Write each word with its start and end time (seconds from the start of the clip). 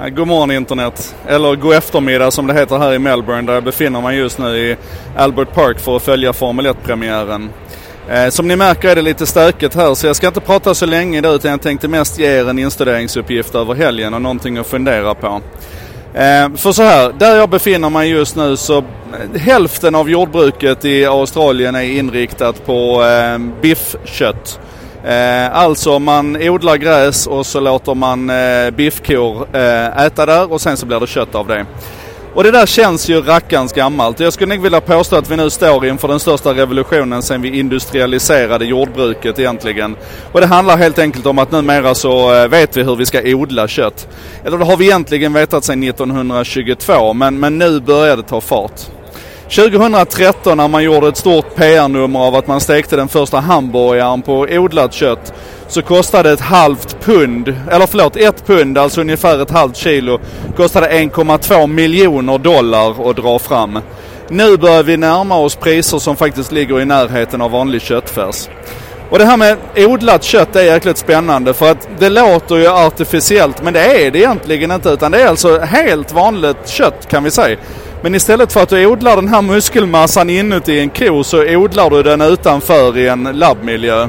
Eh, 0.00 0.08
god 0.08 0.28
morgon 0.28 0.50
internet, 0.50 1.14
eller 1.26 1.56
god 1.56 1.74
eftermiddag 1.74 2.30
som 2.30 2.46
det 2.46 2.54
heter 2.54 2.78
här 2.78 2.94
i 2.94 2.98
Melbourne 2.98 3.42
där 3.42 3.54
jag 3.54 3.64
befinner 3.64 4.00
mig 4.00 4.18
just 4.18 4.38
nu 4.38 4.58
i 4.58 4.76
Albert 5.16 5.54
Park 5.54 5.78
för 5.78 5.96
att 5.96 6.02
följa 6.02 6.32
Formel 6.32 6.66
1-premiären. 6.66 7.50
Eh, 8.08 8.28
som 8.28 8.48
ni 8.48 8.56
märker 8.56 8.88
är 8.88 8.94
det 8.94 9.02
lite 9.02 9.26
stökigt 9.26 9.74
här 9.74 9.94
så 9.94 10.06
jag 10.06 10.16
ska 10.16 10.26
inte 10.26 10.40
prata 10.40 10.74
så 10.74 10.86
länge 10.86 11.18
idag 11.18 11.34
utan 11.34 11.50
jag 11.50 11.60
tänkte 11.62 11.88
mest 11.88 12.18
ge 12.18 12.26
er 12.26 12.48
en 12.48 12.58
instuderingsuppgift 12.58 13.54
över 13.54 13.74
helgen 13.74 14.14
och 14.14 14.22
någonting 14.22 14.58
att 14.58 14.66
fundera 14.66 15.14
på. 15.14 15.40
Eh, 16.14 16.50
för 16.56 16.72
så 16.72 16.82
här, 16.82 17.12
där 17.18 17.36
jag 17.36 17.50
befinner 17.50 17.90
mig 17.90 18.10
just 18.10 18.36
nu 18.36 18.56
så 18.56 18.78
eh, 18.78 19.40
hälften 19.40 19.94
av 19.94 20.10
jordbruket 20.10 20.84
i 20.84 21.06
Australien 21.06 21.74
är 21.74 21.82
inriktat 21.82 22.66
på 22.66 23.04
eh, 23.04 23.38
biffkött. 23.62 24.60
Eh, 25.04 25.56
alltså 25.56 25.98
man 25.98 26.36
odlar 26.36 26.76
gräs 26.76 27.26
och 27.26 27.46
så 27.46 27.60
låter 27.60 27.94
man 27.94 28.30
eh, 28.30 28.70
biffkor 28.70 29.48
eh, 29.52 30.04
äta 30.04 30.26
där 30.26 30.52
och 30.52 30.60
sen 30.60 30.76
så 30.76 30.86
blir 30.86 31.00
det 31.00 31.06
kött 31.06 31.34
av 31.34 31.46
det. 31.46 31.66
Och 32.34 32.44
det 32.44 32.50
där 32.50 32.66
känns 32.66 33.08
ju 33.08 33.20
rackarns 33.20 33.72
gammalt. 33.72 34.20
Jag 34.20 34.32
skulle 34.32 34.54
nog 34.54 34.62
vilja 34.62 34.80
påstå 34.80 35.16
att 35.16 35.30
vi 35.30 35.36
nu 35.36 35.50
står 35.50 35.86
inför 35.86 36.08
den 36.08 36.20
största 36.20 36.54
revolutionen 36.54 37.22
sedan 37.22 37.42
vi 37.42 37.58
industrialiserade 37.58 38.64
jordbruket 38.64 39.38
egentligen. 39.38 39.96
Och 40.32 40.40
det 40.40 40.46
handlar 40.46 40.76
helt 40.76 40.98
enkelt 40.98 41.26
om 41.26 41.38
att 41.38 41.50
numera 41.50 41.94
så 41.94 42.48
vet 42.48 42.76
vi 42.76 42.82
hur 42.82 42.96
vi 42.96 43.06
ska 43.06 43.20
odla 43.24 43.68
kött. 43.68 44.08
Eller 44.44 44.58
det 44.58 44.64
har 44.64 44.76
vi 44.76 44.84
egentligen 44.84 45.32
vetat 45.32 45.64
sedan 45.64 45.82
1922 45.82 47.12
men, 47.12 47.40
men 47.40 47.58
nu 47.58 47.80
börjar 47.80 48.16
det 48.16 48.22
ta 48.22 48.40
fart. 48.40 48.95
2013 49.50 50.56
när 50.56 50.68
man 50.68 50.84
gjorde 50.84 51.08
ett 51.08 51.16
stort 51.16 51.54
PR-nummer 51.54 52.20
av 52.20 52.34
att 52.34 52.46
man 52.46 52.60
stekte 52.60 52.96
den 52.96 53.08
första 53.08 53.40
hamburgaren 53.40 54.22
på 54.22 54.46
odlat 54.50 54.92
kött 54.92 55.32
så 55.68 55.82
kostade 55.82 56.32
ett 56.32 56.40
halvt 56.40 57.04
pund, 57.04 57.54
eller 57.70 57.86
förlåt 57.86 58.16
ett 58.16 58.46
pund, 58.46 58.78
alltså 58.78 59.00
ungefär 59.00 59.42
ett 59.42 59.50
halvt 59.50 59.76
kilo, 59.76 60.20
kostade 60.56 60.88
1,2 60.88 61.66
miljoner 61.66 62.38
dollar 62.38 63.10
att 63.10 63.16
dra 63.16 63.38
fram. 63.38 63.78
Nu 64.28 64.56
börjar 64.56 64.82
vi 64.82 64.96
närma 64.96 65.38
oss 65.38 65.56
priser 65.56 65.98
som 65.98 66.16
faktiskt 66.16 66.52
ligger 66.52 66.80
i 66.80 66.84
närheten 66.84 67.42
av 67.42 67.50
vanlig 67.50 67.82
köttfärs. 67.82 68.48
Och 69.10 69.18
det 69.18 69.24
här 69.24 69.36
med 69.36 69.56
odlat 69.76 70.22
kött 70.22 70.56
är 70.56 70.62
jäkligt 70.62 70.98
spännande 70.98 71.54
för 71.54 71.70
att 71.70 71.88
det 71.98 72.08
låter 72.08 72.56
ju 72.56 72.68
artificiellt 72.68 73.62
men 73.62 73.74
det 73.74 74.06
är 74.06 74.10
det 74.10 74.18
egentligen 74.18 74.70
inte 74.70 74.88
utan 74.88 75.12
det 75.12 75.22
är 75.22 75.28
alltså 75.28 75.58
helt 75.58 76.12
vanligt 76.12 76.68
kött 76.68 77.08
kan 77.10 77.24
vi 77.24 77.30
säga. 77.30 77.56
Men 78.02 78.14
istället 78.14 78.52
för 78.52 78.62
att 78.62 78.68
du 78.68 78.86
odlar 78.86 79.16
den 79.16 79.28
här 79.28 79.42
muskelmassan 79.42 80.30
inuti 80.30 80.80
en 80.80 80.90
ko 80.90 81.24
så 81.24 81.56
odlar 81.56 81.90
du 81.90 82.02
den 82.02 82.20
utanför 82.20 82.98
i 82.98 83.08
en 83.08 83.22
labbmiljö. 83.22 84.02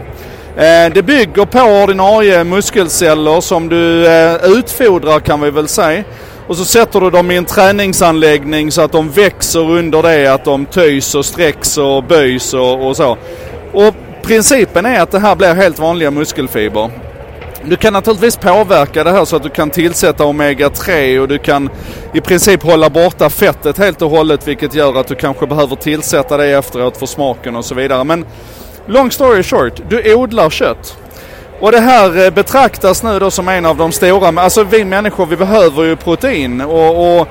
Eh, 0.58 0.94
det 0.94 1.04
bygger 1.04 1.46
på 1.46 1.60
ordinarie 1.60 2.44
muskelceller 2.44 3.42
som 3.42 3.70
du 3.70 4.08
eh, 4.08 4.36
utfodrar 4.44 5.20
kan 5.20 5.42
vi 5.42 5.52
väl 5.52 5.68
säga. 5.68 6.04
Och 6.48 6.58
så 6.58 6.66
sätter 6.66 7.02
du 7.02 7.10
dem 7.10 7.32
i 7.32 7.36
en 7.36 7.46
träningsanläggning 7.46 8.72
så 8.72 8.82
att 8.82 8.92
de 8.92 9.10
växer 9.10 9.72
under 9.72 10.04
det 10.04 10.34
att 10.34 10.46
de 10.46 10.66
töjs 10.66 11.16
och 11.16 11.26
sträcks 11.26 11.78
och 11.78 12.04
böjs 12.04 12.54
och, 12.54 12.88
och 12.88 12.98
så. 12.98 13.18
Och 13.74 13.94
principen 14.24 14.86
är 14.86 15.02
att 15.02 15.12
det 15.12 15.20
här 15.20 15.36
blir 15.36 15.54
helt 15.54 15.80
vanliga 15.80 16.12
muskelfiber. 16.12 17.07
Du 17.64 17.76
kan 17.76 17.94
naturligtvis 17.94 18.38
påverka 18.38 19.04
det 19.04 19.12
här 19.12 19.26
så 19.26 19.36
att 19.36 19.44
du 19.44 19.50
kan 19.50 19.70
tillsätta 19.70 20.24
omega-3 20.24 21.20
och 21.20 21.28
du 21.28 21.38
kan 21.38 21.70
i 22.14 22.22
princip 22.22 22.64
hålla 22.64 22.90
borta 22.90 23.30
fettet 23.30 23.78
helt 23.78 24.02
och 24.02 24.10
hållet 24.10 24.48
vilket 24.48 24.74
gör 24.74 25.00
att 25.00 25.08
du 25.08 25.16
kanske 25.16 25.48
behöver 25.48 25.76
tillsätta 25.76 26.38
det 26.38 26.46
efteråt 26.46 26.98
för 26.98 27.06
smaken 27.06 27.56
och 27.56 27.66
så 27.66 27.76
vidare. 27.76 28.04
Men 28.04 28.26
long 28.86 29.12
story 29.12 29.44
short, 29.44 29.74
du 29.90 30.16
odlar 30.16 30.50
kött. 30.50 30.98
Och 31.60 31.72
det 31.72 31.80
här 31.80 32.26
eh, 32.26 32.34
betraktas 32.34 33.04
nu 33.04 33.20
då 33.20 33.32
som 33.32 33.48
en 33.48 33.66
av 33.66 33.78
de 33.78 33.92
stora, 33.92 34.42
alltså 34.42 34.64
vi 34.64 34.86
människor 34.86 35.26
vi 35.26 35.38
behöver 35.38 35.84
ju 35.84 35.96
protein 35.96 36.62
och, 36.62 37.20
och 37.20 37.28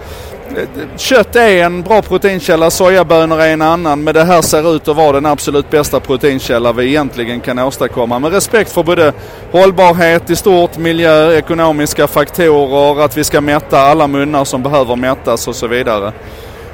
Kött 0.97 1.37
är 1.37 1.65
en 1.65 1.83
bra 1.83 2.03
proteinkälla, 2.03 2.71
sojabönor 2.71 3.41
är 3.41 3.53
en 3.53 3.63
annan. 3.63 4.05
Men 4.05 4.15
det 4.15 4.25
här 4.25 4.43
ser 4.43 4.77
ut 4.77 4.89
att 4.89 4.97
vara 4.97 5.13
den 5.13 5.27
absolut 5.27 5.71
bästa 5.71 6.01
proteinkälla 6.01 6.73
vi 6.73 6.87
egentligen 6.87 7.41
kan 7.41 7.59
åstadkomma. 7.59 8.19
Med 8.19 8.33
respekt 8.33 8.73
för 8.73 8.83
både 8.83 9.13
hållbarhet 9.53 10.31
i 10.31 10.37
stort, 10.37 10.79
miljö, 10.79 11.33
ekonomiska 11.33 12.07
faktorer, 12.07 13.05
att 13.05 13.17
vi 13.17 13.25
ska 13.25 13.41
mätta 13.41 13.81
alla 13.81 14.07
munnar 14.07 14.45
som 14.45 14.63
behöver 14.63 14.97
mättas 14.97 15.49
och 15.49 15.57
så 15.57 15.67
vidare. 15.67 16.13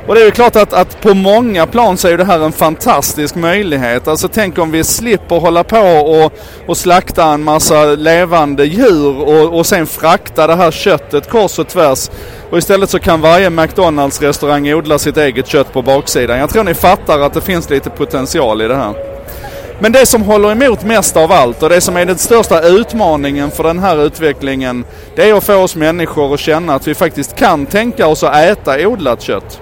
Och 0.07 0.15
det 0.15 0.21
är 0.21 0.25
ju 0.25 0.31
klart 0.31 0.57
att, 0.57 0.73
att 0.73 1.01
på 1.01 1.15
många 1.15 1.67
plan 1.67 1.97
så 1.97 2.09
är 2.09 2.17
det 2.17 2.25
här 2.25 2.41
en 2.41 2.53
fantastisk 2.53 3.35
möjlighet. 3.35 4.09
Alltså 4.09 4.29
tänk 4.29 4.59
om 4.59 4.71
vi 4.71 4.85
slipper 4.85 5.37
hålla 5.37 5.65
på 5.65 5.81
och, 5.81 6.33
och 6.67 6.77
slakta 6.77 7.25
en 7.25 7.43
massa 7.43 7.85
levande 7.85 8.65
djur 8.65 9.21
och, 9.21 9.59
och 9.59 9.67
sen 9.67 9.87
frakta 9.87 10.47
det 10.47 10.55
här 10.55 10.71
köttet 10.71 11.31
kors 11.31 11.59
och 11.59 11.69
tvärs. 11.69 12.11
Och 12.51 12.59
istället 12.59 12.91
så 12.91 12.99
kan 12.99 13.21
varje 13.21 13.51
McDonalds 13.51 14.21
restaurang 14.21 14.73
odla 14.73 14.99
sitt 14.99 15.17
eget 15.17 15.47
kött 15.47 15.73
på 15.73 15.83
baksidan. 15.83 16.39
Jag 16.39 16.51
tror 16.51 16.65
ni 16.65 16.75
fattar 16.75 17.21
att 17.21 17.35
det 17.35 17.41
finns 17.41 17.71
lite 17.71 17.91
potential 17.91 18.63
i 18.63 18.69
det 18.69 18.77
här. 18.77 18.95
Men 19.81 19.93
det 19.93 20.07
som 20.07 20.23
håller 20.23 20.53
emot 20.53 20.85
mest 20.85 21.17
av 21.17 21.33
allt 21.33 21.63
och 21.63 21.69
det 21.69 21.81
som 21.81 21.97
är 21.97 22.05
den 22.05 22.19
största 22.19 22.61
utmaningen 22.63 23.51
för 23.51 23.65
den 23.65 23.79
här 23.79 24.05
utvecklingen 24.07 24.85
det 25.17 25.31
är 25.31 25.35
att 25.35 25.45
få 25.45 25.55
oss 25.55 25.77
människor 25.77 26.35
att 26.35 26.41
känna 26.41 26.75
att 26.75 26.89
vi 26.89 26.95
faktiskt 26.95 27.37
kan 27.37 27.67
tänka 27.67 28.07
oss 28.07 28.23
att 28.23 28.37
äta 28.37 28.89
odlat 28.89 29.23
kött. 29.23 29.61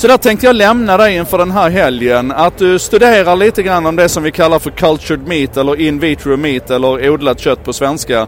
Så 0.00 0.08
där 0.08 0.16
tänkte 0.16 0.46
jag 0.46 0.56
lämna 0.56 0.96
dig 0.96 1.16
inför 1.16 1.38
den 1.38 1.50
här 1.50 1.70
helgen. 1.70 2.32
Att 2.32 2.58
du 2.58 2.78
studerar 2.78 3.36
lite 3.36 3.62
grann 3.62 3.86
om 3.86 3.96
det 3.96 4.08
som 4.08 4.22
vi 4.22 4.30
kallar 4.30 4.58
för 4.58 4.70
cultured 4.70 5.28
meat 5.28 5.56
eller 5.56 5.80
in 5.80 5.98
vitro 5.98 6.36
meat 6.36 6.70
eller 6.70 7.10
odlat 7.10 7.40
kött 7.40 7.64
på 7.64 7.72
svenska. 7.72 8.26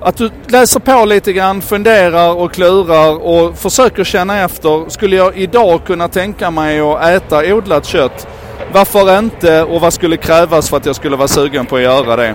Att 0.00 0.16
du 0.16 0.30
läser 0.48 0.80
på 0.80 1.04
lite 1.04 1.32
grann, 1.32 1.62
funderar 1.62 2.34
och 2.34 2.52
klurar 2.52 3.22
och 3.22 3.58
försöker 3.58 4.04
känna 4.04 4.40
efter. 4.40 4.90
Skulle 4.90 5.16
jag 5.16 5.38
idag 5.38 5.80
kunna 5.86 6.08
tänka 6.08 6.50
mig 6.50 6.80
att 6.80 7.04
äta 7.04 7.54
odlat 7.54 7.86
kött? 7.86 8.26
Varför 8.72 9.18
inte 9.18 9.62
och 9.62 9.80
vad 9.80 9.92
skulle 9.92 10.16
krävas 10.16 10.70
för 10.70 10.76
att 10.76 10.86
jag 10.86 10.96
skulle 10.96 11.16
vara 11.16 11.28
sugen 11.28 11.66
på 11.66 11.76
att 11.76 11.82
göra 11.82 12.16
det? 12.16 12.34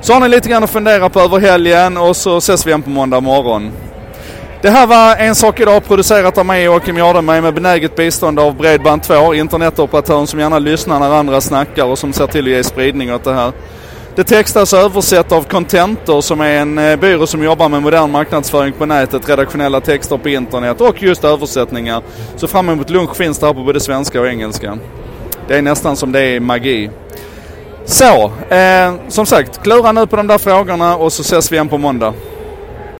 Så 0.00 0.12
har 0.12 0.20
ni 0.20 0.28
lite 0.28 0.48
grann 0.48 0.64
att 0.64 0.70
fundera 0.70 1.08
på 1.08 1.20
över 1.20 1.38
helgen 1.38 1.96
och 1.96 2.16
så 2.16 2.36
ses 2.36 2.66
vi 2.66 2.70
igen 2.70 2.82
på 2.82 2.90
måndag 2.90 3.20
morgon. 3.20 3.70
Det 4.62 4.70
här 4.70 4.86
var 4.86 5.16
En 5.16 5.34
sak 5.34 5.60
idag 5.60 5.84
producerat 5.84 6.38
av 6.38 6.46
mig 6.46 6.64
Joakim 6.64 6.96
Jardenberg 6.96 7.40
med 7.40 7.54
benäget 7.54 7.96
bistånd 7.96 8.38
av 8.38 8.56
Bredband2, 8.56 9.34
internetoperatören 9.34 10.26
som 10.26 10.40
gärna 10.40 10.58
lyssnar 10.58 11.00
när 11.00 11.14
andra 11.14 11.40
snackar 11.40 11.84
och 11.84 11.98
som 11.98 12.12
ser 12.12 12.26
till 12.26 12.44
att 12.44 12.50
ge 12.50 12.64
spridning 12.64 13.14
åt 13.14 13.24
det 13.24 13.34
här. 13.34 13.52
Det 14.14 14.24
textas 14.24 14.72
och 14.72 14.78
översätt 14.78 15.32
av 15.32 15.42
Contentor 15.42 16.20
som 16.20 16.40
är 16.40 16.50
en 16.50 16.78
eh, 16.78 16.96
byrå 16.96 17.26
som 17.26 17.42
jobbar 17.42 17.68
med 17.68 17.82
modern 17.82 18.10
marknadsföring 18.10 18.72
på 18.72 18.86
nätet, 18.86 19.28
redaktionella 19.28 19.80
texter 19.80 20.18
på 20.18 20.28
internet 20.28 20.80
och 20.80 21.02
just 21.02 21.24
översättningar. 21.24 22.02
Så 22.36 22.48
fram 22.48 22.68
emot 22.68 22.90
lunch 22.90 23.16
finns 23.16 23.38
det 23.38 23.46
här 23.46 23.54
på 23.54 23.64
både 23.64 23.80
svenska 23.80 24.20
och 24.20 24.28
engelska. 24.28 24.78
Det 25.48 25.56
är 25.56 25.62
nästan 25.62 25.96
som 25.96 26.12
det 26.12 26.20
är 26.20 26.40
magi. 26.40 26.90
Så, 27.84 28.32
eh, 28.54 28.94
som 29.08 29.26
sagt, 29.26 29.62
klura 29.62 29.92
nu 29.92 30.06
på 30.06 30.16
de 30.16 30.26
där 30.26 30.38
frågorna 30.38 30.96
och 30.96 31.12
så 31.12 31.22
ses 31.22 31.52
vi 31.52 31.56
igen 31.56 31.68
på 31.68 31.78
måndag. 31.78 32.14